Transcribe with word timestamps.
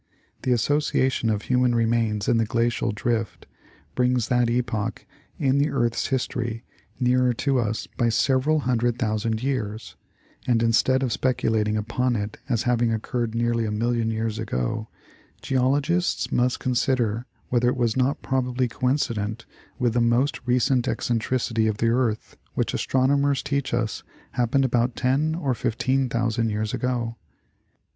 The 0.41 0.51
association 0.51 1.29
of 1.29 1.43
human 1.43 1.75
remains 1.75 2.27
in 2.27 2.37
the 2.37 2.45
Glacial 2.47 2.91
drift 2.91 3.45
brings 3.93 4.29
that 4.29 4.49
epoch 4.49 5.05
in 5.37 5.59
the 5.59 5.69
earth's 5.69 6.07
history 6.07 6.63
nearer 6.99 7.33
to 7.33 7.59
us 7.59 7.85
by 7.85 8.09
several 8.09 8.61
hundred 8.61 8.97
thousand 8.97 9.43
years, 9.43 9.95
and 10.47 10.63
instead 10.63 11.03
of 11.03 11.13
speculating 11.13 11.77
upon 11.77 12.15
it 12.15 12.39
as 12.49 12.63
having 12.63 12.91
occurred 12.91 13.35
nearly 13.35 13.63
a 13.63 13.71
million 13.71 14.09
years 14.09 14.39
ago, 14.39 14.87
geologists 15.39 16.31
must 16.31 16.59
consider 16.59 17.27
whether 17.49 17.67
it 17.69 17.77
was 17.77 17.95
not 17.95 18.23
probably 18.23 18.67
coincident 18.67 19.45
with 19.77 19.93
the 19.93 20.01
most 20.01 20.39
recent 20.47 20.87
eccentricity 20.87 21.67
of 21.67 21.77
the 21.77 21.89
earth 21.89 22.37
which 22.55 22.73
astronomers 22.73 23.43
teach 23.43 23.71
us 23.71 24.01
happened 24.31 24.65
about 24.65 24.95
ten 24.95 25.35
or 25.35 25.53
fifteen 25.53 26.09
thousand 26.09 26.49
years 26.49 26.73
ago. 26.73 27.17